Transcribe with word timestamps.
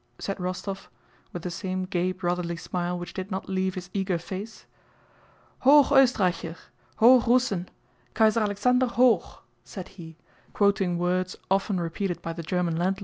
* 0.09 0.17
said 0.17 0.37
Rostóv 0.39 0.87
with 1.31 1.43
the 1.43 1.51
same 1.51 1.85
gay 1.85 2.11
brotherly 2.11 2.57
smile 2.57 2.97
which 2.97 3.13
did 3.13 3.29
not 3.29 3.47
leave 3.47 3.75
his 3.75 3.91
eager 3.93 4.17
face. 4.17 4.65
"Hoch 5.59 5.91
Oestreicher! 5.91 6.57
Hoch 6.97 7.23
Russen! 7.25 7.67
Kaiser 8.15 8.39
Alexander 8.39 8.87
hoch!" 8.87 9.43
*(2) 9.43 9.43
said 9.63 9.87
he, 9.89 10.17
quoting 10.53 10.97
words 10.97 11.37
often 11.51 11.79
repeated 11.79 12.19
by 12.23 12.33
the 12.33 12.41
German 12.41 12.77
landlord. 12.77 12.99